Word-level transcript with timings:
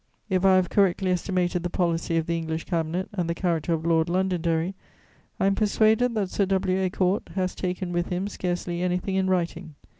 If 0.31 0.43
I 0.45 0.55
have 0.55 0.71
correctly 0.71 1.11
estimated 1.11 1.61
the 1.61 1.69
policy 1.69 2.17
of 2.17 2.25
the 2.25 2.35
English 2.35 2.63
Cabinet 2.65 3.07
and 3.13 3.29
the 3.29 3.35
character 3.35 3.71
of 3.71 3.85
Lord 3.85 4.09
Londonderry, 4.09 4.73
I 5.39 5.45
am 5.45 5.53
persuaded 5.53 6.15
that 6.15 6.31
Sir 6.31 6.47
W. 6.47 6.75
A'Court 6.79 7.29
has 7.35 7.53
taken 7.53 7.91
with 7.93 8.07
him 8.09 8.27
scarcely 8.27 8.81
anything 8.81 9.13
in 9.13 9.29
writing. 9.29 9.75